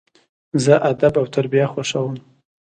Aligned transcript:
زه 0.63 0.73
ادب 0.91 1.13
او 1.19 1.25
تربیه 1.35 1.65
خوښوم. 1.71 2.15